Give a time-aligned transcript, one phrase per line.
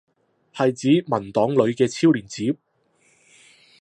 [0.55, 2.55] 係指文檔裏嘅超連接？